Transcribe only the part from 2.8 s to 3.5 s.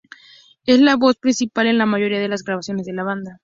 de la banda.